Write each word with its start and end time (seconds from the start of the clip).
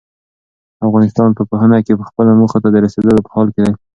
افغانستان 0.87 1.29
په 1.37 1.43
پوهنه 1.49 1.77
کې 1.85 1.93
خپلو 2.09 2.31
موخو 2.39 2.61
ته 2.63 2.69
د 2.71 2.75
رسېدو 2.85 3.23
په 3.25 3.29
حال 3.33 3.47
کې 3.53 3.61
دی. 3.65 3.73